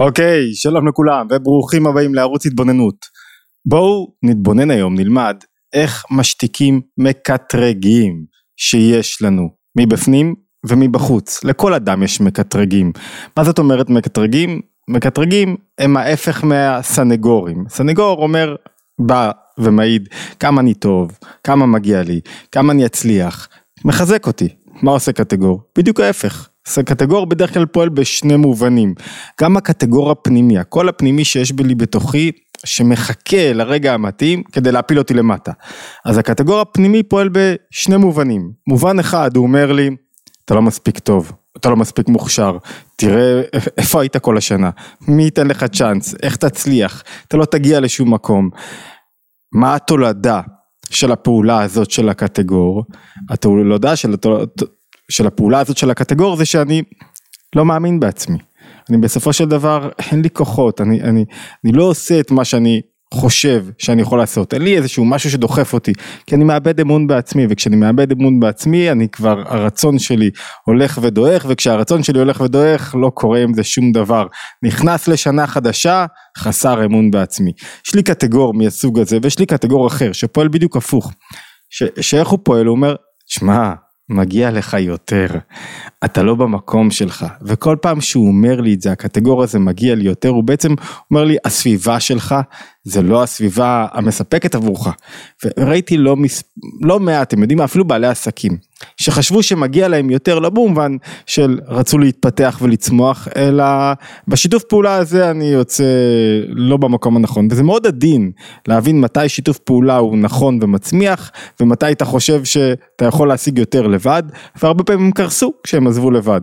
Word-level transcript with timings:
אוקיי, 0.00 0.54
שלום 0.54 0.88
לכולם 0.88 1.26
וברוכים 1.30 1.86
הבאים 1.86 2.14
לערוץ 2.14 2.46
התבוננות. 2.46 3.06
בואו 3.66 4.12
נתבונן 4.22 4.70
היום, 4.70 4.94
נלמד 4.94 5.36
איך 5.72 6.04
משתיקים 6.10 6.80
מקטרגים 6.98 8.24
שיש 8.56 9.22
לנו 9.22 9.48
מבפנים 9.78 10.34
ומבחוץ. 10.66 11.44
לכל 11.44 11.74
אדם 11.74 12.02
יש 12.02 12.20
מקטרגים. 12.20 12.92
מה 13.36 13.44
זאת 13.44 13.58
אומרת 13.58 13.90
מקטרגים? 13.90 14.60
מקטרגים 14.88 15.56
הם 15.78 15.96
ההפך 15.96 16.44
מהסנגורים. 16.44 17.64
סנגור 17.68 18.22
אומר, 18.22 18.56
בא 19.00 19.30
ומעיד 19.58 20.08
כמה 20.40 20.60
אני 20.60 20.74
טוב, 20.74 21.18
כמה 21.44 21.66
מגיע 21.66 22.02
לי, 22.02 22.20
כמה 22.52 22.72
אני 22.72 22.86
אצליח, 22.86 23.48
מחזק 23.84 24.26
אותי. 24.26 24.48
מה 24.82 24.90
עושה 24.90 25.12
קטגור? 25.12 25.62
בדיוק 25.78 26.00
ההפך. 26.00 26.48
קטגור 26.86 27.26
בדרך 27.26 27.54
כלל 27.54 27.66
פועל 27.66 27.88
בשני 27.88 28.36
מובנים, 28.36 28.94
גם 29.40 29.56
הקטגור 29.56 30.10
הפנימי, 30.10 30.58
הקול 30.58 30.88
הפנימי 30.88 31.24
שיש 31.24 31.52
בלי 31.52 31.74
בתוכי 31.74 32.32
שמחכה 32.66 33.52
לרגע 33.52 33.94
המתאים 33.94 34.42
כדי 34.52 34.72
להפיל 34.72 34.98
אותי 34.98 35.14
למטה. 35.14 35.52
אז 36.04 36.18
הקטגור 36.18 36.60
הפנימי 36.60 37.02
פועל 37.02 37.28
בשני 37.32 37.96
מובנים, 37.96 38.52
מובן 38.66 38.98
אחד 38.98 39.36
הוא 39.36 39.46
אומר 39.46 39.72
לי 39.72 39.90
אתה 40.44 40.54
לא 40.54 40.62
מספיק 40.62 40.98
טוב, 40.98 41.32
אתה 41.56 41.70
לא 41.70 41.76
מספיק 41.76 42.08
מוכשר, 42.08 42.58
תראה 42.96 43.42
איפה 43.76 44.00
היית 44.00 44.16
כל 44.16 44.36
השנה, 44.36 44.70
מי 45.08 45.22
ייתן 45.22 45.46
לך 45.46 45.64
צ'אנס, 45.64 46.14
איך 46.22 46.36
תצליח, 46.36 47.02
אתה 47.28 47.36
לא 47.36 47.44
תגיע 47.44 47.80
לשום 47.80 48.14
מקום. 48.14 48.50
מה 49.52 49.74
התולדה 49.74 50.40
של 50.90 51.12
הפעולה 51.12 51.62
הזאת 51.62 51.90
של 51.90 52.08
הקטגור? 52.08 52.84
התולדה 53.30 53.96
של 53.96 54.14
של 55.10 55.26
הפעולה 55.26 55.60
הזאת 55.60 55.76
של 55.76 55.90
הקטגור 55.90 56.36
זה 56.36 56.44
שאני 56.44 56.82
לא 57.56 57.64
מאמין 57.64 58.00
בעצמי. 58.00 58.38
אני 58.90 58.98
בסופו 58.98 59.32
של 59.32 59.44
דבר 59.44 59.90
אין 60.10 60.22
לי 60.22 60.30
כוחות, 60.30 60.80
אני, 60.80 61.00
אני, 61.00 61.24
אני 61.64 61.72
לא 61.72 61.84
עושה 61.84 62.20
את 62.20 62.30
מה 62.30 62.44
שאני 62.44 62.80
חושב 63.14 63.64
שאני 63.78 64.02
יכול 64.02 64.18
לעשות, 64.18 64.54
אין 64.54 64.62
לי 64.62 64.76
איזשהו 64.76 65.04
משהו 65.04 65.30
שדוחף 65.30 65.72
אותי, 65.72 65.92
כי 66.26 66.34
אני 66.34 66.44
מאבד 66.44 66.80
אמון 66.80 67.06
בעצמי, 67.06 67.46
וכשאני 67.50 67.76
מאבד 67.76 68.12
אמון 68.12 68.40
בעצמי, 68.40 68.90
אני 68.90 69.08
כבר, 69.08 69.42
הרצון 69.46 69.98
שלי 69.98 70.30
הולך 70.64 70.98
ודועך, 71.02 71.46
וכשהרצון 71.48 72.02
שלי 72.02 72.18
הולך 72.18 72.40
ודועך, 72.40 72.94
לא 72.94 73.10
קורה 73.14 73.42
עם 73.42 73.54
זה 73.54 73.64
שום 73.64 73.92
דבר. 73.92 74.26
נכנס 74.62 75.08
לשנה 75.08 75.46
חדשה, 75.46 76.06
חסר 76.38 76.84
אמון 76.84 77.10
בעצמי. 77.10 77.52
יש 77.86 77.94
לי 77.94 78.02
קטגור 78.02 78.54
מהסוג 78.54 78.98
הזה, 78.98 79.18
ויש 79.22 79.38
לי 79.38 79.46
קטגור 79.46 79.86
אחר, 79.86 80.12
שפועל 80.12 80.48
בדיוק 80.48 80.76
הפוך. 80.76 81.12
ש, 81.70 81.82
שאיך 82.00 82.28
הוא 82.28 82.38
פועל? 82.42 82.66
הוא 82.66 82.76
אומר, 82.76 82.94
שמע, 83.26 83.72
מגיע 84.08 84.50
לך 84.50 84.76
יותר, 84.80 85.26
אתה 86.04 86.22
לא 86.22 86.34
במקום 86.34 86.90
שלך, 86.90 87.26
וכל 87.42 87.76
פעם 87.82 88.00
שהוא 88.00 88.28
אומר 88.28 88.60
לי 88.60 88.74
את 88.74 88.80
זה, 88.80 88.92
הקטגוריה 88.92 89.44
הזה 89.44 89.58
מגיע 89.58 89.94
לי 89.94 90.04
יותר, 90.04 90.28
הוא 90.28 90.44
בעצם 90.44 90.74
אומר 91.10 91.24
לי, 91.24 91.36
הסביבה 91.44 92.00
שלך 92.00 92.34
זה 92.84 93.02
לא 93.02 93.22
הסביבה 93.22 93.86
המספקת 93.92 94.54
עבורך. 94.54 94.88
וראיתי 95.44 95.96
לא, 95.96 96.16
מס... 96.16 96.42
לא 96.82 97.00
מעט, 97.00 97.28
אתם 97.28 97.42
יודעים, 97.42 97.60
אפילו 97.60 97.84
בעלי 97.84 98.06
עסקים, 98.06 98.56
שחשבו 98.96 99.42
שמגיע 99.42 99.88
להם 99.88 100.10
יותר, 100.10 100.38
לא 100.38 100.50
במובן 100.50 100.96
של 101.26 101.60
רצו 101.66 101.98
להתפתח 101.98 102.58
ולצמוח, 102.62 103.28
אלא 103.36 103.64
בשיתוף 104.28 104.64
פעולה 104.64 104.94
הזה 104.94 105.30
אני 105.30 105.44
יוצא 105.44 105.84
לא 106.48 106.76
במקום 106.76 107.16
הנכון. 107.16 107.48
וזה 107.50 107.62
מאוד 107.62 107.86
עדין 107.86 108.30
להבין 108.68 109.00
מתי 109.00 109.28
שיתוף 109.28 109.58
פעולה 109.58 109.96
הוא 109.96 110.18
נכון 110.18 110.58
ומצמיח, 110.62 111.30
ומתי 111.60 111.92
אתה 111.92 112.04
חושב 112.04 112.44
שאתה 112.44 113.04
יכול 113.04 113.28
להשיג 113.28 113.58
יותר 113.58 113.86
לבד, 113.86 114.22
והרבה 114.62 114.84
פעמים 114.84 115.04
הם 115.04 115.10
קרסו 115.10 115.52
כשהם 115.64 115.86
עזבו 115.86 116.10
לבד. 116.10 116.40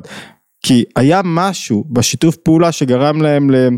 כי 0.66 0.84
היה 0.96 1.22
משהו 1.24 1.84
בשיתוף 1.90 2.36
פעולה 2.36 2.72
שגרם 2.72 3.22
להם 3.22 3.78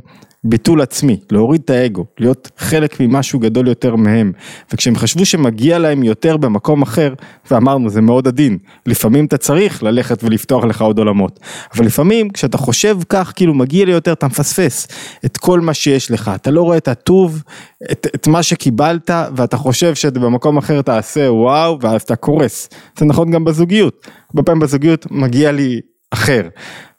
ביטול 0.50 0.81
עצמי, 0.81 1.20
להוריד 1.31 1.62
את 1.66 1.70
האגו, 1.70 2.06
להיות 2.20 2.52
חלק 2.58 3.00
ממשהו 3.00 3.40
גדול 3.40 3.67
יותר 3.67 3.95
מהם. 3.95 4.31
וכשהם 4.73 4.95
חשבו 4.95 5.26
שמגיע 5.26 5.80
להם 5.80 6.04
יותר 6.04 6.38
במקום 6.38 6.81
אחר, 6.81 7.14
ואמרנו 7.52 7.89
זה 7.89 8.02
מאוד 8.02 8.27
עדין, 8.27 8.58
לפעמים 8.86 9.26
אתה 9.26 9.38
צריך 9.38 9.83
ללכת 9.83 10.23
ולפתוח 10.23 10.64
לך 10.64 10.82
עוד 10.82 10.99
עולמות. 10.99 11.39
אבל 11.76 11.86
לפעמים 11.86 12.30
כשאתה 12.30 12.58
חושב 12.58 12.98
כך 13.10 13.33
כאילו 13.36 13.54
מגיע 13.54 13.86
לי 13.86 13.92
יותר, 13.92 14.14
אתה 14.14 14.27
מפספס 14.27 14.88
את 15.26 15.38
כל 15.38 15.60
מה 15.60 15.73
שיש 15.73 16.11
לך, 16.11 16.32
אתה 16.36 16.52
לא 16.52 16.61
רואה 16.61 16.77
את 16.77 16.88
הטוב, 16.88 17.44
את, 17.92 18.08
את 18.16 18.27
מה 18.27 18.44
שקיבלת, 18.44 19.10
ואתה 19.36 19.58
חושב 19.58 19.95
שבמקום 19.95 20.58
אחר 20.58 20.82
תעשה 20.82 21.32
וואו, 21.32 21.77
ואז 21.82 22.02
אתה 22.02 22.16
קורס. 22.16 22.70
זה 23.00 23.05
נכון 23.05 23.32
גם 23.32 23.45
בזוגיות, 23.45 24.08
הרבה 24.30 24.44
פעמים 24.44 24.60
בזוגיות 24.60 25.11
מגיע 25.11 25.52
לי 25.52 25.82
אחר. 26.11 26.42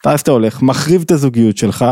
ואז 0.06 0.20
אתה 0.20 0.31
הולך, 0.31 0.62
מחריב 0.62 1.03
את 1.03 1.10
הזוגיות 1.10 1.56
שלך, 1.56 1.84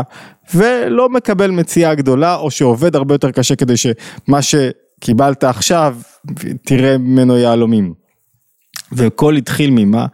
ולא 0.53 1.09
מקבל 1.09 1.51
מציאה 1.51 1.95
גדולה, 1.95 2.35
או 2.35 2.51
שעובד 2.51 2.95
הרבה 2.95 3.13
יותר 3.13 3.31
קשה 3.31 3.55
כדי 3.55 3.77
שמה 3.77 4.39
שקיבלת 4.41 5.43
עכשיו, 5.43 5.97
תראה 6.65 6.97
ממנו 6.97 7.37
יהלומים. 7.37 7.93
והכל 8.91 9.35
התחיל 9.35 9.71
ממה? 9.71 10.05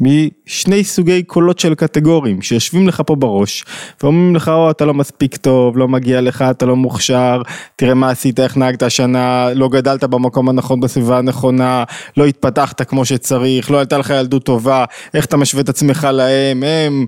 משני 0.00 0.84
סוגי 0.84 1.22
קולות 1.22 1.58
של 1.58 1.74
קטגוריים 1.74 2.42
שיושבים 2.42 2.88
לך 2.88 3.02
פה 3.06 3.14
בראש 3.14 3.64
ואומרים 4.02 4.36
לך 4.36 4.48
או 4.48 4.70
אתה 4.70 4.84
לא 4.84 4.94
מספיק 4.94 5.36
טוב, 5.36 5.78
לא 5.78 5.88
מגיע 5.88 6.20
לך, 6.20 6.44
אתה 6.50 6.66
לא 6.66 6.76
מוכשר, 6.76 7.42
תראה 7.76 7.94
מה 7.94 8.10
עשית, 8.10 8.40
איך 8.40 8.56
נהגת 8.56 8.82
השנה, 8.82 9.48
לא 9.54 9.68
גדלת 9.68 10.04
במקום 10.04 10.48
הנכון 10.48 10.80
בסביבה 10.80 11.18
הנכונה, 11.18 11.84
לא 12.16 12.24
התפתחת 12.24 12.82
כמו 12.82 13.04
שצריך, 13.04 13.70
לא 13.70 13.78
הייתה 13.78 13.98
לך 13.98 14.10
ילדות 14.10 14.44
טובה, 14.44 14.84
איך 15.14 15.24
אתה 15.24 15.36
משווה 15.36 15.62
את 15.62 15.68
עצמך 15.68 16.08
להם, 16.12 16.62
הם, 16.62 17.06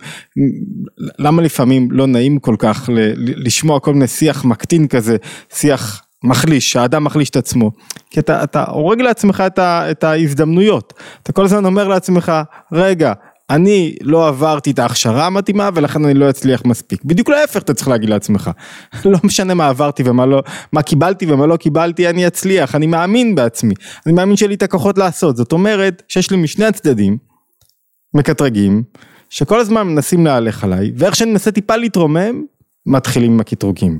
למה 1.18 1.42
לפעמים 1.42 1.88
לא 1.90 2.06
נעים 2.06 2.38
כל 2.38 2.56
כך 2.58 2.90
לשמוע 3.16 3.80
כל 3.80 3.92
מיני 3.92 4.06
שיח 4.06 4.44
מקטין 4.44 4.88
כזה, 4.88 5.16
שיח 5.54 6.02
מחליש, 6.24 6.76
האדם 6.76 7.04
מחליש 7.04 7.30
את 7.30 7.36
עצמו. 7.36 7.70
כי 8.10 8.20
אתה, 8.20 8.44
אתה 8.44 8.64
הורג 8.64 9.00
לעצמך 9.00 9.42
את, 9.46 9.58
ה, 9.58 9.90
את 9.90 10.04
ההזדמנויות. 10.04 10.92
אתה 11.22 11.32
כל 11.32 11.44
הזמן 11.44 11.64
אומר 11.64 11.88
לעצמך, 11.88 12.32
רגע, 12.72 13.12
אני 13.50 13.96
לא 14.02 14.28
עברתי 14.28 14.70
את 14.70 14.78
ההכשרה 14.78 15.26
המתאימה 15.26 15.68
ולכן 15.74 16.04
אני 16.04 16.14
לא 16.14 16.30
אצליח 16.30 16.64
מספיק. 16.64 17.04
בדיוק 17.04 17.28
להפך 17.28 17.62
אתה 17.62 17.74
צריך 17.74 17.88
להגיד 17.88 18.10
לעצמך. 18.10 18.50
לא 19.04 19.18
משנה 19.24 19.54
מה 19.54 19.68
עברתי 19.68 20.02
ומה 20.06 20.26
לא, 20.26 20.42
מה 20.72 20.82
קיבלתי 20.82 21.32
ומה 21.32 21.46
לא 21.46 21.56
קיבלתי, 21.56 22.08
אני 22.08 22.26
אצליח, 22.26 22.74
אני 22.74 22.86
מאמין 22.86 23.34
בעצמי. 23.34 23.74
אני 24.06 24.14
מאמין 24.14 24.36
שיהיה 24.36 24.48
לי 24.48 24.54
את 24.54 24.62
הכוחות 24.62 24.98
לעשות. 24.98 25.36
זאת 25.36 25.52
אומרת 25.52 26.02
שיש 26.08 26.30
לי 26.30 26.36
משני 26.36 26.64
הצדדים, 26.64 27.18
מקטרגים, 28.14 28.82
שכל 29.30 29.60
הזמן 29.60 29.82
מנסים 29.82 30.26
להלך 30.26 30.64
עליי, 30.64 30.92
ואיך 30.96 31.16
שאני 31.16 31.30
מנסה 31.30 31.52
טיפה 31.52 31.76
להתרומם, 31.76 32.42
מתחילים 32.86 33.32
עם 33.32 33.40
הקטרוגים. 33.40 33.98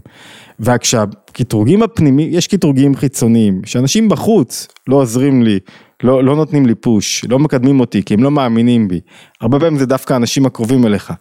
וכשהקטרוגים 0.61 1.83
הפנימיים, 1.83 2.29
יש 2.33 2.47
קטרוגים 2.47 2.95
חיצוניים, 2.95 3.61
שאנשים 3.65 4.09
בחוץ 4.09 4.69
לא 4.89 4.97
עוזרים 4.97 5.43
לי, 5.43 5.59
לא, 6.03 6.25
לא 6.25 6.37
נותנים 6.37 6.67
לי 6.67 6.75
פוש, 6.75 7.25
לא 7.29 7.39
מקדמים 7.39 7.81
אותי, 7.81 8.03
כי 8.03 8.15
הם 8.15 8.23
לא 8.23 8.31
מאמינים 8.31 8.89
בי. 8.89 9.01
הרבה 9.41 9.61
פעמים 9.61 9.79
זה 9.79 9.87
דווקא 9.87 10.13
האנשים 10.15 10.47
הקרובים 10.47 10.87
אליך. 10.87 11.13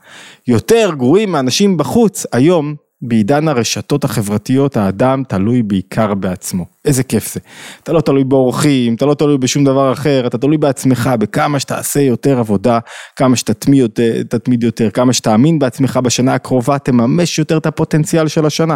יותר 0.47 0.91
גרועים 0.97 1.31
מאנשים 1.31 1.77
בחוץ, 1.77 2.25
היום 2.33 2.75
בעידן 3.01 3.47
הרשתות 3.47 4.03
החברתיות 4.03 4.77
האדם 4.77 5.23
תלוי 5.27 5.63
בעיקר 5.63 6.13
בעצמו. 6.13 6.65
איזה 6.85 7.03
כיף 7.03 7.33
זה. 7.33 7.39
אתה 7.83 7.93
לא 7.93 8.01
תלוי 8.01 8.23
באורחים, 8.23 8.95
אתה 8.95 9.05
לא 9.05 9.13
תלוי 9.13 9.37
בשום 9.37 9.63
דבר 9.63 9.93
אחר, 9.93 10.27
אתה 10.27 10.37
תלוי 10.37 10.57
בעצמך, 10.57 11.09
בכמה 11.19 11.59
שתעשה 11.59 11.99
יותר 11.99 12.39
עבודה, 12.39 12.79
כמה 13.15 13.35
שתתמיד 13.35 13.79
יותר, 13.79 14.21
יותר, 14.61 14.89
כמה 14.89 15.13
שתאמין 15.13 15.59
בעצמך 15.59 15.99
בשנה 16.03 16.33
הקרובה, 16.33 16.79
תממש 16.79 17.39
יותר 17.39 17.57
את 17.57 17.65
הפוטנציאל 17.65 18.27
של 18.27 18.45
השנה. 18.45 18.75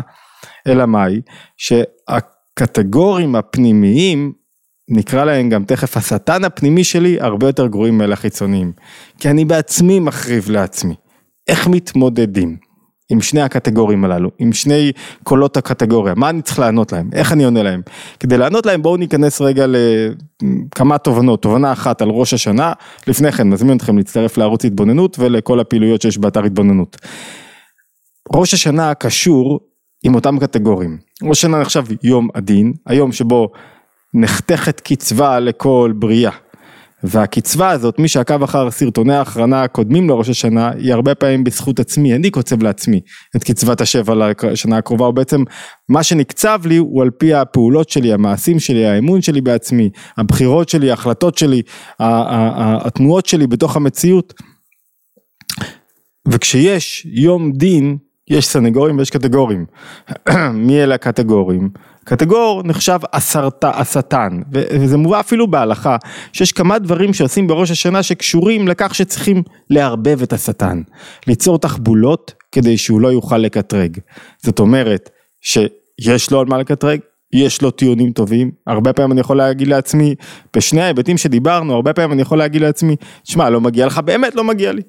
אלא 0.68 0.86
מאי? 0.86 1.22
שהקטגורים 1.58 3.36
הפנימיים, 3.36 4.34
נקרא 4.90 5.24
להם 5.24 5.50
גם 5.50 5.64
תכף 5.64 5.98
השטן 5.98 6.44
הפנימי 6.44 6.84
שלי, 6.84 7.20
הרבה 7.20 7.48
יותר 7.48 7.68
גרועים 7.68 7.98
מאלה 7.98 8.14
החיצוניים. 8.14 8.72
כי 9.20 9.30
אני 9.30 9.46
בעצמי 9.46 10.00
מחריב 10.00 10.50
לעצמי. 10.50 10.96
איך 11.48 11.68
מתמודדים? 11.68 12.65
עם 13.10 13.22
שני 13.22 13.42
הקטגורים 13.42 14.06
הללו, 14.06 14.30
עם 14.40 14.54
שני 14.54 14.92
קולות 15.24 15.58
הקטגוריה, 15.58 16.14
מה 16.18 16.30
אני 16.30 16.42
צריך 16.42 16.60
לענות 16.60 16.92
להם, 16.92 17.10
איך 17.14 17.32
אני 17.32 17.44
עונה 17.44 17.64
להם. 17.64 17.82
כדי 18.20 18.38
לענות 18.38 18.66
להם 18.66 18.82
בואו 18.82 18.98
ניכנס 18.98 19.42
רגע 19.42 19.66
לכמה 19.68 20.98
תובנות, 20.98 21.42
תובנה 21.42 21.72
אחת 21.72 22.02
על 22.02 22.10
ראש 22.10 22.34
השנה, 22.34 22.74
לפני 23.08 23.32
כן 23.32 23.50
מזמין 23.50 23.78
אתכם 23.78 23.98
להצטרף 23.98 24.38
לערוץ 24.38 24.66
התבוננות 24.66 25.20
ולכל 25.20 25.60
הפעילויות 25.60 26.02
שיש 26.02 26.18
באתר 26.18 26.44
התבוננות. 26.44 26.98
ראש 28.34 28.54
השנה 28.54 28.94
קשור 28.94 29.60
עם 30.04 30.16
אותם 30.16 30.40
קטגורים. 30.40 30.98
ראש 31.24 31.38
השנה 31.38 31.60
נחשב 31.60 31.84
יום 32.04 32.28
הדין, 32.36 32.74
היום 32.86 33.12
שבו 33.12 33.50
נחתכת 34.14 34.80
קצבה 34.80 35.40
לכל 35.40 35.94
בריאה. 35.96 36.32
והקצבה 37.08 37.70
הזאת, 37.70 38.00
מי 38.00 38.08
שעקב 38.08 38.44
אחר 38.44 38.72
סרטוני 38.72 39.16
ההכרנה 39.16 39.64
הקודמים 39.64 40.10
לראש 40.10 40.30
השנה, 40.30 40.72
היא 40.72 40.94
הרבה 40.94 41.16
פעמים 41.16 41.44
בזכות 41.44 41.80
עצמי, 41.80 42.16
אני 42.16 42.32
קוצב 42.32 42.64
לעצמי 42.64 43.02
את 43.36 43.44
קצבת 43.44 43.82
השבע 43.82 44.14
לשנה 44.44 44.78
הקרובה, 44.78 45.06
ובעצם 45.06 45.44
מה 45.90 46.04
שנקצב 46.04 46.60
לי 46.66 46.78
הוא 46.78 47.02
על 47.02 47.10
פי 47.10 47.34
הפעולות 47.34 47.90
שלי, 47.90 48.14
המעשים 48.14 48.60
שלי, 48.60 48.86
האמון 48.86 49.22
שלי 49.22 49.42
בעצמי, 49.42 49.90
הבחירות 50.18 50.70
שלי, 50.70 50.90
ההחלטות 50.90 51.38
שלי, 51.38 51.62
התנועות 52.00 53.26
שלי 53.26 53.48
בתוך 53.48 53.76
המציאות. 53.76 54.34
וכשיש 56.28 57.08
יום 57.12 57.52
דין, 57.52 57.98
יש 58.30 58.48
סנגורים 58.48 58.98
ויש 58.98 59.10
קטגורים. 59.10 59.66
מי 60.66 60.84
אלה 60.84 60.96
הקטגורים? 60.96 61.70
קטגור 62.06 62.62
נחשב 62.66 63.00
הסרט, 63.14 63.64
השטן, 63.64 64.42
וזה 64.52 64.98
מובא 64.98 65.20
אפילו 65.20 65.48
בהלכה, 65.48 65.98
שיש 66.34 66.52
כמה 66.52 66.80
דברים 66.80 67.14
שעושים 67.14 67.48
בראש 67.48 67.72
השנה 67.72 68.04
שקשורים 68.04 68.68
לכך 68.68 68.96
שצריכים 68.96 69.44
לערבב 69.70 70.22
את 70.22 70.34
השטן, 70.34 70.82
ליצור 71.28 71.60
תחבולות 71.60 72.34
כדי 72.52 72.78
שהוא 72.78 73.02
לא 73.02 73.08
יוכל 73.08 73.38
לקטרג. 73.38 73.98
זאת 74.44 74.60
אומרת 74.60 75.10
שיש 75.42 76.32
לו 76.32 76.40
על 76.40 76.46
מה 76.46 76.58
לקטרג, 76.58 77.00
יש 77.34 77.62
לו 77.62 77.72
טיעונים 77.72 78.12
טובים, 78.12 78.52
הרבה 78.68 78.94
פעמים 78.94 79.12
אני 79.12 79.22
יכול 79.22 79.38
להגיד 79.38 79.68
לעצמי, 79.68 80.16
בשני 80.56 80.82
ההיבטים 80.82 81.18
שדיברנו, 81.18 81.74
הרבה 81.74 81.94
פעמים 81.94 82.12
אני 82.12 82.22
יכול 82.22 82.38
להגיד 82.38 82.62
לעצמי, 82.62 82.96
שמע 83.24 83.50
לא 83.50 83.62
מגיע 83.62 83.86
לך, 83.86 84.00
באמת 84.00 84.36
לא 84.36 84.44
מגיע 84.44 84.72
לי. 84.72 84.82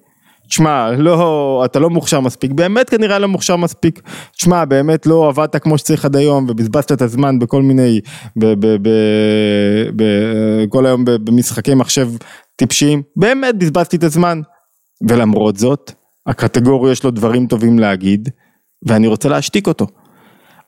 תשמע, 0.48 0.90
לא, 0.90 1.62
אתה 1.64 1.78
לא 1.78 1.90
מוכשר 1.90 2.20
מספיק, 2.20 2.52
באמת 2.52 2.90
כנראה 2.90 3.18
לא 3.18 3.28
מוכשר 3.28 3.56
מספיק, 3.56 4.02
תשמע, 4.36 4.64
באמת 4.64 5.06
לא 5.06 5.28
עבדת 5.28 5.56
כמו 5.56 5.78
שצריך 5.78 6.04
עד 6.04 6.16
היום 6.16 6.46
ובזבזת 6.48 6.92
את 6.92 7.02
הזמן 7.02 7.38
בכל 7.38 7.62
מיני, 7.62 8.00
כל 10.68 10.86
היום 10.86 11.04
במשחקי 11.04 11.74
מחשב 11.74 12.08
טיפשיים, 12.56 13.02
באמת 13.16 13.58
בזבזתי 13.58 13.96
את 13.96 14.04
הזמן. 14.04 14.40
ולמרות 15.08 15.56
זאת, 15.56 15.92
הקטגוריה 16.26 16.92
יש 16.92 17.04
לו 17.04 17.10
דברים 17.10 17.46
טובים 17.46 17.78
להגיד, 17.78 18.28
ואני 18.86 19.06
רוצה 19.06 19.28
להשתיק 19.28 19.66
אותו. 19.66 19.86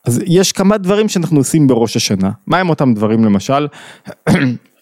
אז 0.06 0.20
יש 0.26 0.52
כמה 0.52 0.78
דברים 0.78 1.08
שאנחנו 1.08 1.38
עושים 1.38 1.66
בראש 1.66 1.96
השנה, 1.96 2.30
מה 2.46 2.58
הם 2.58 2.68
אותם 2.68 2.94
דברים 2.94 3.24
למשל? 3.24 3.66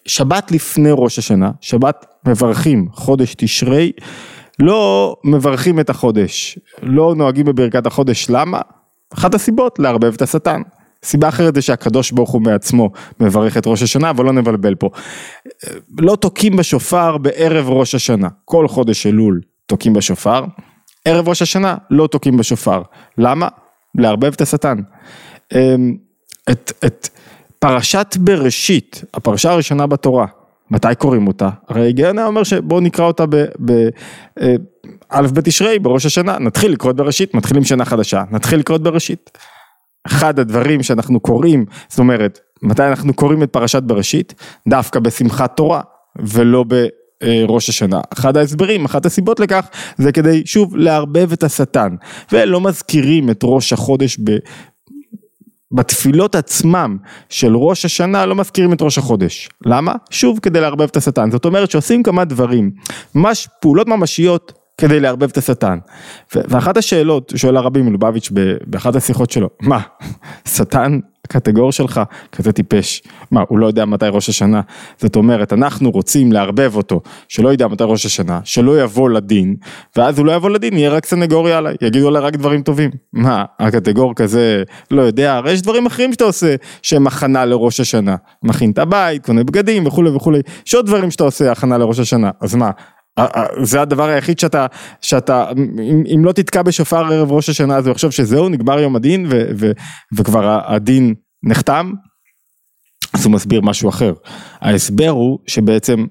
שבת 0.06 0.50
לפני 0.50 0.90
ראש 0.92 1.18
השנה, 1.18 1.50
שבת 1.60 2.06
מברכים 2.26 2.88
חודש 2.92 3.34
תשרי, 3.34 3.92
לא 4.58 5.16
מברכים 5.24 5.80
את 5.80 5.90
החודש, 5.90 6.58
לא 6.82 7.14
נוהגים 7.16 7.46
בברכת 7.46 7.86
החודש, 7.86 8.26
למה? 8.30 8.60
אחת 9.14 9.34
הסיבות 9.34 9.78
לערבב 9.78 10.14
את 10.14 10.22
השטן. 10.22 10.62
סיבה 11.04 11.28
אחרת 11.28 11.54
זה 11.54 11.62
שהקדוש 11.62 12.10
ברוך 12.10 12.30
הוא 12.30 12.42
מעצמו 12.42 12.90
מברך 13.20 13.56
את 13.56 13.66
ראש 13.66 13.82
השנה, 13.82 14.10
אבל 14.10 14.24
לא 14.24 14.32
נבלבל 14.32 14.74
פה. 14.74 14.90
לא 15.98 16.16
תוקעים 16.16 16.56
בשופר 16.56 17.18
בערב 17.18 17.68
ראש 17.68 17.94
השנה, 17.94 18.28
כל 18.44 18.68
חודש 18.68 19.06
אלול 19.06 19.40
תוקעים 19.66 19.94
בשופר, 19.94 20.44
ערב 21.04 21.28
ראש 21.28 21.42
השנה 21.42 21.76
לא 21.90 22.06
תוקעים 22.06 22.36
בשופר, 22.36 22.82
למה? 23.18 23.48
לערבב 23.94 24.32
את 24.32 24.40
השטן. 24.40 24.78
אמ, 25.54 25.96
את, 26.50 26.72
את 26.86 27.08
פרשת 27.58 28.16
בראשית, 28.20 29.04
הפרשה 29.14 29.52
הראשונה 29.52 29.86
בתורה, 29.86 30.26
מתי 30.70 30.88
קוראים 30.98 31.26
אותה? 31.26 31.48
הרי 31.68 31.92
היה 31.96 32.26
אומר 32.26 32.42
שבואו 32.42 32.80
נקרא 32.80 33.04
אותה 33.04 33.24
באלף 33.26 34.60
אה, 35.12 35.32
בית 35.32 35.44
תשרי, 35.44 35.78
בראש 35.78 36.06
השנה, 36.06 36.38
נתחיל 36.38 36.72
לקרוא 36.72 36.92
בראשית, 36.92 37.34
מתחילים 37.34 37.64
שנה 37.64 37.84
חדשה, 37.84 38.22
נתחיל 38.30 38.58
לקרוא 38.58 38.78
בראשית. 38.78 39.30
אחד 40.06 40.38
הדברים 40.38 40.82
שאנחנו 40.82 41.20
קוראים, 41.20 41.64
זאת 41.88 41.98
אומרת, 41.98 42.40
מתי 42.62 42.82
אנחנו 42.82 43.14
קוראים 43.14 43.42
את 43.42 43.52
פרשת 43.52 43.82
בראשית? 43.82 44.34
דווקא 44.68 45.00
בשמחת 45.00 45.56
תורה, 45.56 45.80
ולא 46.18 46.64
בראש 46.64 47.68
השנה. 47.68 48.00
אחד 48.12 48.36
ההסברים, 48.36 48.84
אחת 48.84 49.06
הסיבות 49.06 49.40
לכך, 49.40 49.68
זה 49.98 50.12
כדי 50.12 50.42
שוב 50.46 50.76
לערבב 50.76 51.32
את 51.32 51.42
השטן, 51.42 51.96
ולא 52.32 52.60
מזכירים 52.60 53.30
את 53.30 53.40
ראש 53.44 53.72
החודש. 53.72 54.18
בתפילות 55.76 56.34
עצמם 56.34 56.96
של 57.28 57.56
ראש 57.56 57.84
השנה 57.84 58.26
לא 58.26 58.34
מזכירים 58.34 58.72
את 58.72 58.82
ראש 58.82 58.98
החודש. 58.98 59.48
למה? 59.66 59.94
שוב 60.10 60.38
כדי 60.42 60.60
לערבב 60.60 60.82
את 60.82 60.96
השטן. 60.96 61.30
זאת 61.30 61.44
אומרת 61.44 61.70
שעושים 61.70 62.02
כמה 62.02 62.24
דברים, 62.24 62.70
ממש 63.14 63.48
פעולות 63.60 63.88
ממשיות 63.88 64.52
כדי 64.78 65.00
לערבב 65.00 65.28
את 65.30 65.36
השטן. 65.36 65.78
ואחת 66.34 66.76
השאלות 66.76 67.32
שואל 67.36 67.56
הרבי 67.56 67.82
מלובביץ' 67.82 68.30
באחת 68.66 68.96
השיחות 68.96 69.30
שלו, 69.30 69.48
מה, 69.60 69.80
שטן 70.48 70.98
הקטגור 71.24 71.72
שלך 71.72 72.00
כזה 72.32 72.52
טיפש, 72.52 73.02
מה 73.30 73.42
הוא 73.48 73.58
לא 73.58 73.66
יודע 73.66 73.84
מתי 73.84 74.06
ראש 74.08 74.28
השנה, 74.28 74.60
זאת 74.98 75.16
אומרת 75.16 75.52
אנחנו 75.52 75.90
רוצים 75.90 76.32
לערבב 76.32 76.76
אותו, 76.76 77.00
שלא 77.28 77.52
ידע 77.52 77.68
מתי 77.68 77.84
ראש 77.86 78.06
השנה, 78.06 78.40
שלא 78.44 78.82
יבוא 78.82 79.10
לדין, 79.10 79.56
ואז 79.96 80.18
הוא 80.18 80.26
לא 80.26 80.32
יבוא 80.32 80.50
לדין, 80.50 80.78
יהיה 80.78 80.90
רק 80.90 81.06
סנגוריה 81.06 81.58
עליי, 81.58 81.76
יגידו 81.82 82.08
עליי 82.08 82.22
רק 82.22 82.36
דברים 82.36 82.62
טובים, 82.62 82.90
מה 83.12 83.44
הקטגור 83.60 84.14
כזה 84.14 84.62
לא 84.90 85.02
יודע, 85.02 85.34
הרי 85.34 85.52
יש 85.52 85.62
דברים 85.62 85.86
אחרים 85.86 86.12
שאתה 86.12 86.24
עושה 86.24 86.54
שהם 86.82 87.06
הכנה 87.06 87.44
לראש 87.44 87.80
השנה, 87.80 88.16
מכין 88.42 88.70
את 88.70 88.78
הבית, 88.78 89.26
קונה 89.26 89.44
בגדים 89.44 89.86
וכולי 89.86 90.10
וכולי, 90.10 90.40
יש 90.66 90.74
עוד 90.74 90.86
דברים 90.86 91.10
שאתה 91.10 91.24
עושה 91.24 91.52
הכנה 91.52 91.78
לראש 91.78 91.98
השנה, 91.98 92.30
אז 92.40 92.54
מה 92.54 92.70
זה 93.62 93.80
הדבר 93.80 94.08
היחיד 94.08 94.38
שאתה, 94.38 94.66
שאתה, 95.00 95.50
אם, 95.78 96.02
אם 96.14 96.24
לא 96.24 96.32
תתקע 96.32 96.62
בשופר 96.62 97.04
ערב 97.12 97.32
ראש 97.32 97.48
השנה 97.48 97.76
אז 97.76 97.86
הוא 97.86 97.92
יחשוב 97.92 98.10
שזהו 98.10 98.48
נגמר 98.48 98.78
יום 98.78 98.96
הדין 98.96 99.26
ו, 99.30 99.50
ו, 99.58 99.70
וכבר 100.16 100.60
הדין 100.74 101.14
נחתם, 101.42 101.92
אז 103.14 103.24
הוא 103.24 103.32
מסביר 103.32 103.60
משהו 103.60 103.88
אחר. 103.88 104.12
ההסבר 104.60 105.08
הוא 105.08 105.38
שבעצם 105.46 106.06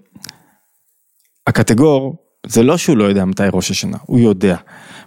הקטגור 1.47 2.15
זה 2.47 2.63
לא 2.63 2.77
שהוא 2.77 2.97
לא 2.97 3.03
יודע 3.03 3.25
מתי 3.25 3.43
ראש 3.53 3.71
השנה, 3.71 3.97
הוא 4.05 4.19
יודע. 4.19 4.57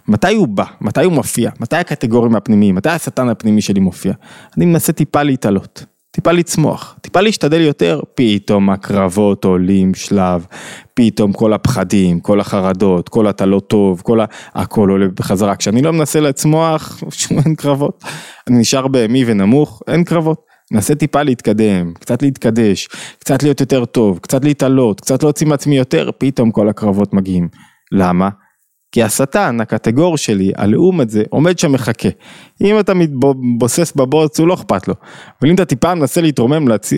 מתי 0.07 0.33
הוא 0.33 0.47
בא, 0.47 0.65
מתי 0.81 1.03
הוא 1.03 1.13
מופיע, 1.13 1.51
מתי 1.59 1.75
הקטגורים 1.75 2.35
הפנימיים, 2.35 2.75
מתי 2.75 2.89
השטן 2.89 3.29
הפנימי 3.29 3.61
שלי 3.61 3.79
מופיע. 3.79 4.13
אני 4.57 4.65
מנסה 4.65 4.93
טיפה 4.93 5.23
להתעלות. 5.23 5.85
טיפה 6.19 6.31
לצמוח, 6.31 6.95
טיפה 7.01 7.21
להשתדל 7.21 7.61
יותר, 7.61 8.01
פתאום 8.15 8.69
הקרבות 8.69 9.45
עולים 9.45 9.93
שלב, 9.93 10.45
פתאום 10.93 11.33
כל 11.33 11.53
הפחדים, 11.53 12.19
כל 12.19 12.39
החרדות, 12.39 13.09
כל 13.09 13.29
אתה 13.29 13.45
לא 13.45 13.59
טוב, 13.59 14.01
כל 14.01 14.19
ה... 14.19 14.25
הכל 14.55 14.89
עולה 14.89 15.07
בחזרה, 15.07 15.55
כשאני 15.55 15.81
לא 15.81 15.93
מנסה 15.93 16.19
לצמוח, 16.19 17.03
שום 17.09 17.39
אין 17.45 17.55
קרבות, 17.55 18.03
אני 18.47 18.59
נשאר 18.59 18.87
בהמי 18.87 19.23
ונמוך, 19.27 19.81
אין 19.87 20.03
קרבות, 20.03 20.41
מנסה 20.71 20.95
טיפה 20.95 21.23
להתקדם, 21.23 21.93
קצת 21.99 22.21
להתקדש, 22.21 22.87
קצת 23.19 23.43
להיות 23.43 23.59
יותר 23.59 23.85
טוב, 23.85 24.19
קצת 24.21 24.45
להתעלות, 24.45 25.01
קצת 25.01 25.23
להוציא 25.23 25.47
מעצמי 25.47 25.77
יותר, 25.77 26.09
פתאום 26.17 26.51
כל 26.51 26.69
הקרבות 26.69 27.13
מגיעים, 27.13 27.47
למה? 27.91 28.29
כי 28.91 29.03
השטן, 29.03 29.61
הקטגור 29.61 30.17
שלי, 30.17 30.51
הלאום 30.55 31.01
הזה, 31.01 31.23
עומד 31.29 31.59
שם 31.59 31.71
מחכה. 31.71 32.09
אם 32.61 32.79
אתה 32.79 32.93
מתבוסס 32.93 33.93
בבוץ, 33.95 34.39
הוא 34.39 34.47
לא 34.47 34.53
אכפת 34.53 34.87
לו. 34.87 34.93
אבל 35.41 35.49
אם 35.49 35.55
אתה 35.55 35.65
טיפה 35.65 35.95
מנסה 35.95 36.21
להתרומם, 36.21 36.67
להצ... 36.67 36.93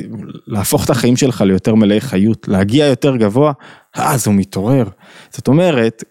להפוך 0.47 0.85
את 0.85 0.89
החיים 0.89 1.17
שלך 1.17 1.41
ליותר 1.41 1.75
מלאי 1.75 2.01
חיות, 2.01 2.47
להגיע 2.47 2.85
יותר 2.85 3.15
גבוה, 3.15 3.51
אז 3.95 4.27
הוא 4.27 4.35
מתעורר. 4.35 4.85
זאת 5.29 5.47
אומרת, 5.47 6.03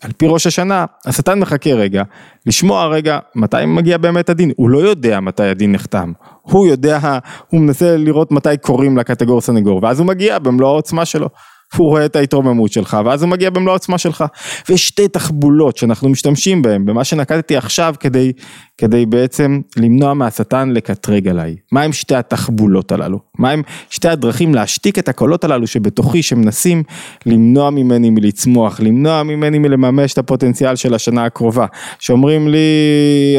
על 0.00 0.10
פי 0.16 0.26
ראש 0.28 0.46
השנה, 0.46 0.84
השטן 1.06 1.38
מחכה 1.38 1.70
רגע, 1.70 2.02
לשמוע 2.46 2.86
רגע 2.86 3.18
מתי 3.34 3.66
מגיע 3.66 3.98
באמת 3.98 4.28
הדין, 4.28 4.52
הוא 4.56 4.70
לא 4.70 4.78
יודע 4.78 5.20
מתי 5.20 5.42
הדין 5.42 5.72
נחתם, 5.72 6.12
הוא 6.42 6.66
יודע, 6.66 7.18
הוא 7.48 7.60
מנסה 7.60 7.96
לראות 7.96 8.32
מתי 8.32 8.56
קוראים 8.60 8.96
לקטגור 8.96 9.40
סנגור, 9.40 9.80
ואז 9.82 9.98
הוא 9.98 10.06
מגיע 10.06 10.38
במלוא 10.38 10.68
העוצמה 10.68 11.04
שלו. 11.04 11.28
הוא 11.76 11.88
רואה 11.88 12.04
את 12.04 12.16
ההתרוממות 12.16 12.72
שלך 12.72 12.96
ואז 13.04 13.22
הוא 13.22 13.30
מגיע 13.30 13.50
במלוא 13.50 13.70
העוצמה 13.70 13.98
שלך. 13.98 14.24
ויש 14.68 14.88
שתי 14.88 15.08
תחבולות 15.08 15.76
שאנחנו 15.76 16.08
משתמשים 16.08 16.62
בהן 16.62 16.86
במה 16.86 17.04
שנקטתי 17.04 17.56
עכשיו 17.56 17.94
כדי, 18.00 18.32
כדי 18.78 19.06
בעצם 19.06 19.60
למנוע 19.76 20.14
מהשטן 20.14 20.70
לקטרג 20.70 21.28
עליי. 21.28 21.56
מה 21.72 21.82
הם 21.82 21.92
שתי 21.92 22.14
התחבולות 22.14 22.92
הללו? 22.92 23.18
מה 23.38 23.50
הם 23.50 23.62
שתי 23.90 24.08
הדרכים 24.08 24.54
להשתיק 24.54 24.98
את 24.98 25.08
הקולות 25.08 25.44
הללו 25.44 25.66
שבתוכי 25.66 26.22
שמנסים 26.22 26.82
למנוע 27.26 27.70
ממני 27.70 28.10
מלצמוח 28.10 28.80
למנוע 28.80 29.22
ממני 29.22 29.58
מלממש 29.58 30.12
את 30.12 30.18
הפוטנציאל 30.18 30.76
של 30.76 30.94
השנה 30.94 31.24
הקרובה? 31.24 31.66
שאומרים 31.98 32.48
לי 32.48 32.58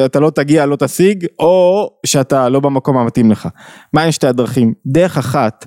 אתה 0.05 0.19
לא 0.19 0.29
תגיע 0.29 0.65
לא 0.65 0.75
תשיג 0.75 1.25
או 1.39 1.89
שאתה 2.05 2.49
לא 2.49 2.59
במקום 2.59 2.97
המתאים 2.97 3.31
לך 3.31 3.47
מה 3.93 4.01
הם 4.01 4.11
שתי 4.11 4.27
הדרכים? 4.27 4.73
דרך 4.85 5.17
אחת 5.17 5.65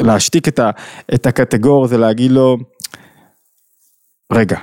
להשתיק 0.00 0.48
את, 0.48 0.58
ה, 0.58 0.70
את 1.14 1.26
הקטגור 1.26 1.86
זה 1.86 1.98
להגיד 1.98 2.30
לו, 2.30 2.56
רגע, 4.32 4.58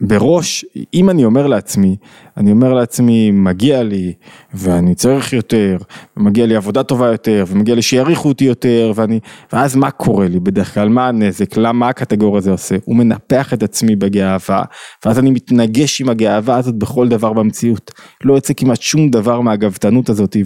בראש, 0.00 0.64
אם 0.94 1.10
אני 1.10 1.24
אומר 1.24 1.46
לעצמי, 1.46 1.96
אני 2.36 2.52
אומר 2.52 2.72
לעצמי, 2.72 3.30
מגיע 3.30 3.82
לי, 3.82 4.12
ואני 4.54 4.94
צריך 4.94 5.32
יותר, 5.32 5.76
ומגיע 6.16 6.46
לי 6.46 6.56
עבודה 6.56 6.82
טובה 6.82 7.06
יותר, 7.06 7.44
ומגיע 7.48 7.74
לי 7.74 7.82
שיעריכו 7.82 8.28
אותי 8.28 8.44
יותר, 8.44 8.92
ואני, 8.94 9.20
ואז 9.52 9.76
מה 9.76 9.90
קורה 9.90 10.28
לי 10.28 10.40
בדרך 10.40 10.74
כלל, 10.74 10.88
מה 10.88 11.08
הנזק, 11.08 11.56
למה 11.56 11.88
הקטגור 11.88 12.36
הזה 12.36 12.50
עושה, 12.50 12.76
הוא 12.84 12.96
מנפח 12.96 13.54
את 13.54 13.62
עצמי 13.62 13.96
בגאווה, 13.96 14.62
ואז 15.04 15.18
אני 15.18 15.30
מתנגש 15.30 16.00
עם 16.00 16.08
הגאווה 16.08 16.56
הזאת 16.56 16.74
בכל 16.74 17.08
דבר 17.08 17.32
במציאות, 17.32 17.92
לא 18.24 18.34
יוצא 18.34 18.54
כמעט 18.56 18.80
שום 18.80 19.10
דבר 19.10 19.40
מהגאוותנות 19.40 20.08
הזאת 20.08 20.36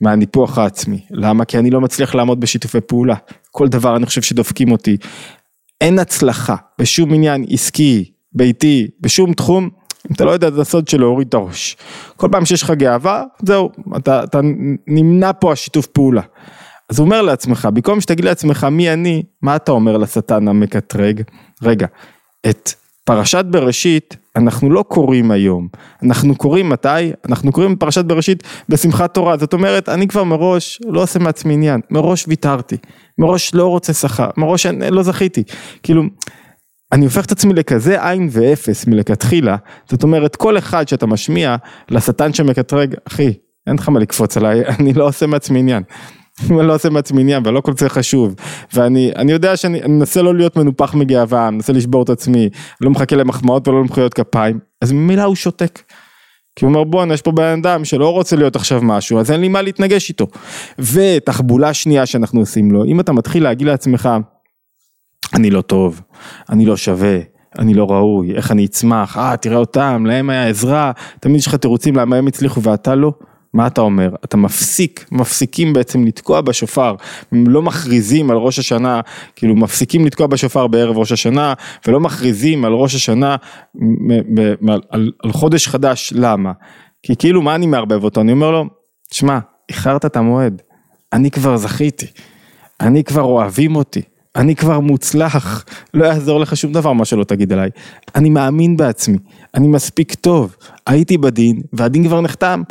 ומהניפוח 0.00 0.58
העצמי, 0.58 1.00
למה? 1.10 1.44
כי 1.44 1.58
אני 1.58 1.70
לא 1.70 1.80
מצליח 1.80 2.14
לעמוד 2.14 2.40
בשיתופי 2.40 2.80
פעולה, 2.80 3.14
כל 3.50 3.68
דבר 3.68 3.96
אני 3.96 4.06
חושב 4.06 4.22
שדופקים 4.22 4.72
אותי, 4.72 4.96
אין 5.80 5.98
הצלחה 5.98 6.56
בשום 6.80 7.14
עניין 7.14 7.44
עסקי, 7.48 8.11
ביתי, 8.34 8.88
בשום 9.00 9.32
תחום, 9.32 9.68
אם 10.10 10.14
אתה 10.14 10.24
לא 10.24 10.30
יודע 10.30 10.48
את 10.48 10.58
הסוד 10.58 10.88
של 10.88 11.00
להוריד 11.00 11.28
את 11.28 11.34
הראש. 11.34 11.76
כל 12.16 12.28
פעם 12.32 12.44
שיש 12.44 12.62
לך 12.62 12.70
גאווה, 12.70 13.24
זהו, 13.42 13.70
אתה, 13.96 14.24
אתה 14.24 14.40
נמנע 14.86 15.30
פה 15.40 15.52
השיתוף 15.52 15.86
פעולה. 15.86 16.22
אז 16.90 16.98
הוא 16.98 17.04
אומר 17.04 17.22
לעצמך, 17.22 17.68
במקום 17.74 18.00
שתגיד 18.00 18.24
לעצמך 18.24 18.64
מי 18.64 18.92
אני, 18.92 19.22
מה 19.42 19.56
אתה 19.56 19.72
אומר 19.72 19.96
לשטן 19.96 20.48
המקטרג? 20.48 21.22
רגע, 21.62 21.86
את 22.46 22.72
פרשת 23.04 23.44
בראשית 23.44 24.16
אנחנו 24.36 24.70
לא 24.70 24.84
קוראים 24.88 25.30
היום, 25.30 25.68
אנחנו 26.02 26.36
קוראים 26.36 26.68
מתי? 26.68 27.12
אנחנו 27.28 27.52
קוראים 27.52 27.76
פרשת 27.76 28.04
בראשית 28.04 28.42
בשמחת 28.68 29.14
תורה, 29.14 29.36
זאת 29.36 29.52
אומרת 29.52 29.88
אני 29.88 30.08
כבר 30.08 30.24
מראש 30.24 30.80
לא 30.86 31.02
עושה 31.02 31.18
מעצמי 31.18 31.54
עניין, 31.54 31.80
מראש 31.90 32.24
ויתרתי, 32.28 32.76
מראש 33.18 33.54
לא 33.54 33.66
רוצה 33.66 33.92
שכר, 33.92 34.30
מראש 34.36 34.66
לא 34.66 35.02
זכיתי, 35.02 35.42
כאילו 35.82 36.02
אני 36.92 37.04
הופך 37.04 37.24
את 37.24 37.32
עצמי 37.32 37.54
לכזה 37.54 38.08
עין 38.08 38.28
ואפס 38.32 38.86
מלכתחילה, 38.86 39.56
זאת 39.90 40.02
אומרת 40.02 40.36
כל 40.36 40.58
אחד 40.58 40.88
שאתה 40.88 41.06
משמיע 41.06 41.56
לשטן 41.90 42.32
שמקטרג, 42.32 42.94
אחי 43.08 43.32
אין 43.66 43.76
לך 43.76 43.88
מה 43.88 44.00
לקפוץ 44.00 44.36
עליי, 44.36 44.62
אני 44.80 44.92
לא 44.92 45.08
עושה 45.08 45.26
מעצמי 45.26 45.58
עניין. 45.58 45.82
אני 46.50 46.66
לא 46.66 46.74
עושה 46.74 46.90
מעצמי 46.90 47.20
עניין 47.20 47.42
ולא 47.46 47.60
כל 47.60 47.72
זה 47.78 47.88
חשוב 47.88 48.34
ואני 48.74 49.12
אני 49.16 49.32
יודע 49.32 49.56
שאני 49.56 49.80
מנסה 49.80 50.22
לא 50.22 50.34
להיות 50.34 50.56
מנופח 50.56 50.94
מגאווה, 50.94 51.50
מנסה 51.50 51.72
לשבור 51.72 52.02
את 52.02 52.10
עצמי, 52.10 52.48
לא 52.80 52.90
מחכה 52.90 53.16
למחמאות 53.16 53.68
ולא 53.68 53.80
למחיאות 53.80 54.14
כפיים, 54.14 54.58
אז 54.80 54.92
ממילא 54.92 55.22
הוא 55.22 55.34
שותק. 55.34 55.82
כי 56.56 56.64
הוא 56.64 56.74
אומר 56.74 56.84
בואנה 56.84 57.14
יש 57.14 57.22
פה 57.22 57.32
בן 57.32 57.58
אדם 57.58 57.84
שלא 57.84 58.12
רוצה 58.12 58.36
להיות 58.36 58.56
עכשיו 58.56 58.80
משהו 58.82 59.20
אז 59.20 59.30
אין 59.30 59.40
לי 59.40 59.48
מה 59.48 59.62
להתנגש 59.62 60.08
איתו. 60.08 60.26
ותחבולה 60.78 61.74
שנייה 61.74 62.06
שאנחנו 62.06 62.40
עושים 62.40 62.70
לו, 62.70 62.84
אם 62.84 63.00
אתה 63.00 63.12
מתחיל 63.12 63.42
להגיד 63.42 63.66
לעצמך 63.66 64.08
אני 65.34 65.50
לא 65.50 65.60
טוב, 65.60 66.00
אני 66.50 66.66
לא 66.66 66.76
שווה, 66.76 67.18
אני 67.58 67.74
לא 67.74 67.90
ראוי, 67.90 68.34
איך 68.34 68.50
אני 68.50 68.64
אצמח, 68.64 69.18
אה 69.18 69.36
תראה 69.36 69.56
אותם, 69.56 70.04
להם 70.06 70.30
היה 70.30 70.48
עזרה, 70.48 70.92
תמיד 71.20 71.36
יש 71.36 71.46
לך 71.46 71.54
תירוצים 71.54 71.96
למה 71.96 72.16
הם 72.16 72.26
הצליחו 72.26 72.62
ואתה 72.62 72.94
לא. 72.94 73.12
מה 73.54 73.66
אתה 73.66 73.80
אומר? 73.80 74.14
אתה 74.24 74.36
מפסיק, 74.36 75.06
מפסיקים 75.12 75.72
בעצם 75.72 76.04
לתקוע 76.04 76.40
בשופר, 76.40 76.94
הם 77.32 77.44
לא 77.48 77.62
מכריזים 77.62 78.30
על 78.30 78.36
ראש 78.36 78.58
השנה, 78.58 79.00
כאילו 79.36 79.56
מפסיקים 79.56 80.06
לתקוע 80.06 80.26
בשופר 80.26 80.66
בערב 80.66 80.98
ראש 80.98 81.12
השנה, 81.12 81.54
ולא 81.86 82.00
מכריזים 82.00 82.64
על 82.64 82.72
ראש 82.72 82.94
השנה, 82.94 83.36
על, 84.68 85.12
על, 85.22 85.32
חודש 85.32 85.68
חדש, 85.68 86.12
למה? 86.16 86.52
כי 87.02 87.16
כאילו 87.16 87.42
מה 87.42 87.54
אני 87.54 87.66
מערבב 87.66 88.04
אותו? 88.04 88.20
אני 88.20 88.32
אומר 88.32 88.50
לו, 88.50 88.64
שמע, 89.12 89.38
איחרת 89.68 90.04
את 90.04 90.16
המועד, 90.16 90.62
אני 91.12 91.30
כבר 91.30 91.56
זכיתי, 91.56 92.06
אני 92.80 93.04
כבר 93.04 93.22
אוהבים 93.22 93.76
אותי, 93.76 94.02
אני 94.36 94.56
כבר 94.56 94.80
מוצלח, 94.80 95.64
לא 95.94 96.04
יעזור 96.04 96.40
לך 96.40 96.56
שום 96.56 96.72
דבר 96.72 96.92
מה 96.92 97.04
שלא 97.04 97.24
תגיד 97.24 97.52
עליי. 97.52 97.70
אני 98.14 98.30
מאמין 98.30 98.76
בעצמי, 98.76 99.18
אני 99.54 99.68
מספיק 99.68 100.14
טוב, 100.14 100.56
הייתי 100.86 101.18
בדין, 101.18 101.60
והדין 101.72 102.04
כבר 102.04 102.20
נחתם. 102.20 102.62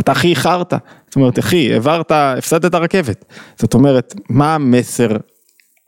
אתה 0.00 0.12
הכי 0.12 0.28
איחרת, 0.28 0.72
זאת 1.06 1.16
אומרת 1.16 1.38
אחי 1.38 1.72
העברת, 1.72 2.12
הפסדת 2.12 2.64
את 2.64 2.74
הרכבת, 2.74 3.24
זאת 3.56 3.74
אומרת 3.74 4.14
מה 4.30 4.54
המסר 4.54 5.16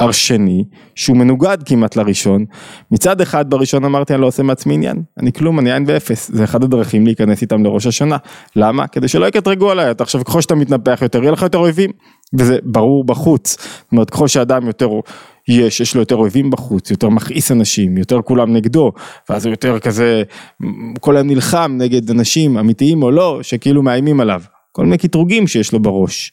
השני 0.00 0.64
שהוא 0.94 1.16
מנוגד 1.16 1.58
כמעט 1.64 1.96
לראשון, 1.96 2.44
מצד 2.90 3.20
אחד 3.20 3.50
בראשון 3.50 3.84
אמרתי 3.84 4.14
אני 4.14 4.22
לא 4.22 4.26
עושה 4.26 4.42
מעצמי 4.42 4.75
עניין, 4.75 5.02
אני 5.18 5.32
כלום, 5.32 5.58
אני 5.58 5.72
עין 5.72 5.84
ואפס, 5.87 6.30
זה 6.34 6.44
אחד 6.44 6.64
הדרכים 6.64 7.06
להיכנס 7.06 7.42
איתם 7.42 7.64
לראש 7.64 7.87
השנה, 7.87 8.16
למה? 8.56 8.87
כדי 8.87 9.08
שלא 9.08 9.26
יקטרגו 9.26 9.70
עליי, 9.70 9.90
אתה 9.90 10.02
עכשיו 10.02 10.25
ככל 10.25 10.40
שאתה 10.40 10.54
מתנפח 10.54 10.99
יותר 11.02 11.22
יהיה 11.22 11.32
לך 11.32 11.42
יותר 11.42 11.58
אויבים, 11.58 11.90
וזה 12.38 12.58
ברור 12.64 13.04
בחוץ, 13.04 13.56
זאת 13.60 13.92
אומרת 13.92 14.10
ככל 14.10 14.28
שאדם 14.28 14.66
יותר 14.66 14.90
יש, 15.49 15.80
יש 15.80 15.94
לו 15.94 16.00
יותר 16.00 16.16
אויבים 16.16 16.50
בחוץ, 16.50 16.90
יותר 16.90 17.08
מכעיס 17.08 17.52
אנשים, 17.52 17.99
יותר 17.99 18.22
כולם 18.22 18.52
נגדו, 18.52 18.92
ואז 19.28 19.46
הוא 19.46 19.50
יותר 19.50 19.78
כזה, 19.78 20.22
כל 21.00 21.16
היום 21.16 21.26
נלחם 21.26 21.75
נגד 21.78 22.10
אנשים 22.10 22.58
אמיתיים 22.58 23.02
או 23.02 23.10
לא, 23.10 23.38
שכאילו 23.42 23.82
מאיימים 23.82 24.20
עליו, 24.20 24.42
כל 24.72 24.84
מיני 24.84 24.99
קטרוגים 24.99 25.46
שיש 25.46 25.72
לו 25.72 25.80
בראש. 25.80 26.32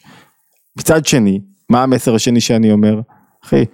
מצד 0.77 1.05
שני, 1.05 1.39
מה 1.69 1.83
המסר 1.83 2.15
השני 2.15 2.41
שאני 2.41 2.71
אומר? 2.71 2.99
אחי, 3.45 3.65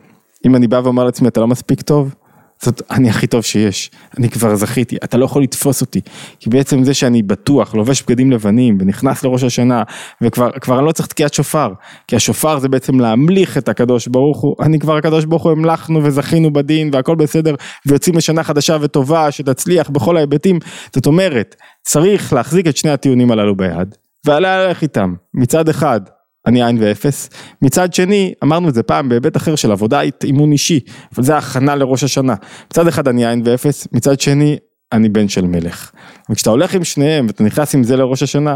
אם 0.46 0.56
אני 0.56 0.68
בא 0.68 0.82
ואומר 0.84 1.04
לעצמי 1.04 1.28
אתה 1.28 1.40
לא 1.40 1.48
מספיק 1.48 1.82
טוב, 1.82 2.16
זאת, 2.64 2.82
אני 2.92 3.10
הכי 3.10 3.28
טוב 3.28 3.42
שיש, 3.42 3.92
אני 4.18 4.30
כבר 4.30 4.56
זכיתי, 4.56 4.98
אתה 5.04 5.18
לא 5.18 5.26
יכול 5.26 5.44
לתפוס 5.44 5.82
אותי, 5.82 6.02
כי 6.40 6.50
בעצם 6.50 6.84
זה 6.84 6.94
שאני 6.94 7.22
בטוח, 7.22 7.76
לובש 7.76 8.04
בגדים 8.04 8.32
לבנים 8.32 8.78
ונכנס 8.82 9.24
לראש 9.24 9.44
השנה, 9.44 9.84
וכבר 10.22 10.80
אני 10.80 10.86
לא 10.86 10.92
צריך 10.92 11.08
תקיעת 11.08 11.34
שופר, 11.34 11.74
כי 12.08 12.16
השופר 12.16 12.60
זה 12.60 12.70
בעצם 12.70 13.00
להמליך 13.00 13.58
את 13.58 13.70
הקדוש 13.70 14.08
ברוך 14.08 14.42
הוא, 14.42 14.56
אני 14.62 14.80
כבר 14.80 14.98
הקדוש 14.98 15.26
ברוך 15.26 15.44
הוא 15.44 15.52
המלכנו 15.52 16.04
וזכינו 16.04 16.54
בדין 16.54 16.90
והכל 16.94 17.16
בסדר, 17.16 17.56
ויוצאים 17.86 18.18
לשנה 18.18 18.44
חדשה 18.44 18.78
וטובה 18.82 19.32
שתצליח 19.32 19.90
בכל 19.90 20.18
ההיבטים, 20.18 20.60
זאת 20.96 21.06
אומרת, 21.06 21.56
צריך 21.82 22.34
להחזיק 22.34 22.68
את 22.68 22.78
שני 22.78 22.92
הטיעונים 22.92 23.32
הללו 23.32 23.56
ביד, 23.56 23.96
ולהלך 24.26 24.82
איתם, 24.82 25.14
מצד 25.34 25.70
אחד 25.70 26.02
אני 26.46 26.64
עין 26.64 26.78
ואפס. 26.82 27.30
מצד 27.62 27.94
שני, 27.94 28.34
אמרנו 28.44 28.70
את 28.70 28.74
זה 28.74 28.84
פעם 28.84 29.10
בהיבט 29.10 29.38
אחר 29.38 29.56
של 29.56 29.72
עבודה 29.72 30.02
אימון 30.24 30.52
אישי, 30.52 30.80
אבל 31.16 31.24
זה 31.24 31.38
הכנה 31.38 31.76
לראש 31.76 32.04
השנה. 32.04 32.36
מצד 32.72 32.88
אחד 32.88 33.08
אני 33.08 33.26
עין 33.26 33.42
ואפס, 33.46 33.88
מצד 33.92 34.20
שני, 34.20 34.58
אני 34.92 35.10
בן 35.10 35.28
של 35.28 35.46
מלך. 35.46 35.92
וכשאתה 36.30 36.50
הולך 36.50 36.76
עם 36.76 36.84
שניהם 36.84 37.26
ואתה 37.28 37.44
נכנס 37.44 37.76
עם 37.76 37.84
זה 37.84 37.98
לראש 37.98 38.24
השנה, 38.24 38.56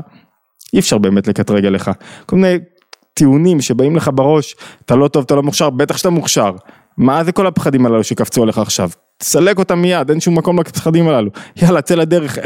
אי 0.74 0.80
אפשר 0.80 0.98
באמת 0.98 1.28
לקטרג 1.28 1.66
עליך. 1.66 1.92
כל 2.26 2.36
מיני 2.36 2.58
טיעונים 3.14 3.62
שבאים 3.62 3.96
לך 3.96 4.10
בראש, 4.14 4.56
אתה 4.86 4.96
לא 4.96 5.08
טוב, 5.08 5.24
אתה 5.24 5.36
לא 5.36 5.44
מוכשר, 5.44 5.70
בטח 5.70 5.98
שאתה 5.98 6.10
מוכשר. 6.10 6.52
מה 6.98 7.24
זה 7.24 7.32
כל 7.32 7.48
הפחדים 7.48 7.86
הללו 7.86 8.04
שקפצו 8.04 8.44
עליך 8.44 8.58
עכשיו? 8.58 8.90
תסלק 9.18 9.60
אותם 9.60 9.80
מיד, 9.80 10.10
אין 10.10 10.20
שום 10.20 10.38
מקום 10.38 10.60
לפחדים 10.60 11.08
הללו. 11.08 11.32
יאללה, 11.62 11.82
צא 11.82 11.96
לדרך, 11.96 12.38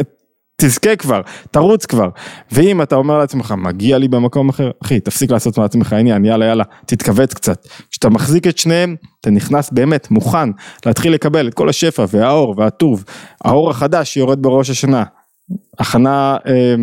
תזכה 0.62 0.96
כבר, 0.96 1.22
תרוץ 1.52 1.86
כבר. 1.86 2.10
ואם 2.52 2.82
אתה 2.82 2.96
אומר 2.96 3.18
לעצמך, 3.18 3.54
מגיע 3.58 3.98
לי 3.98 4.08
במקום 4.08 4.50
אחר, 4.50 4.72
אחי, 4.84 5.00
תפסיק 5.00 5.32
לעשות 5.32 5.58
מעצמך 5.58 5.94
עניין, 5.94 6.26
יאללה 6.26 6.46
יאללה, 6.46 6.64
תתכווץ 6.86 7.34
קצת. 7.34 7.68
כשאתה 7.92 8.10
מחזיק 8.10 8.48
את 8.48 8.58
שניהם, 8.58 8.96
אתה 9.22 9.30
נכנס 9.30 9.70
באמת 9.72 10.12
מוכן 10.12 10.50
להתחיל 10.86 11.14
לקבל 11.14 11.48
את 11.48 11.54
כל 11.54 11.70
השפע 11.70 12.06
והאור 12.10 12.56
והטוב, 12.58 13.04
האור 13.44 13.70
החדש 13.70 14.14
שיורד 14.14 14.42
בראש 14.42 14.70
השנה. 14.70 15.04
הכנה 15.80 16.38
אה, 16.48 16.76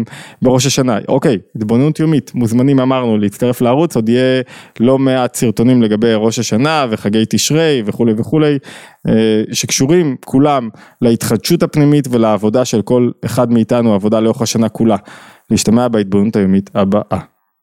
בראש 0.43 0.67
השנה, 0.67 0.99
אוקיי, 1.09 1.39
התבוננות 1.57 2.01
יומית, 2.01 2.31
מוזמנים 2.35 2.81
אמרנו 2.81 3.19
להצטרף 3.19 3.61
לערוץ, 3.61 3.97
עוד 3.97 4.09
יהיה 4.09 4.43
לא 4.81 4.99
מעט 4.99 5.35
סרטונים 5.35 5.83
לגבי 5.83 6.15
ראש 6.15 6.39
השנה 6.39 6.87
וחגי 6.91 7.25
תשרי 7.29 7.83
וכולי 7.87 8.13
וכולי, 8.17 8.59
אה, 9.09 9.43
שקשורים 9.53 10.17
כולם 10.25 10.69
להתחדשות 11.03 11.63
הפנימית 11.63 12.09
ולעבודה 12.11 12.65
של 12.65 12.83
כל 12.83 13.11
אחד 13.25 13.53
מאיתנו, 13.53 13.95
עבודה 13.95 14.21
לאורך 14.21 14.43
השנה 14.43 14.69
כולה. 14.69 14.97
להשתמע 15.51 15.89
בהתבוננות 15.89 16.37
היומית 16.37 16.71
הבאה. 16.75 17.38